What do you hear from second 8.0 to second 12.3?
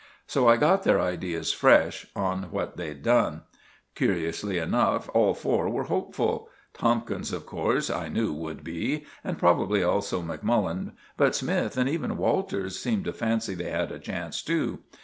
knew would be, and probably also Macmullen, but Smythe and even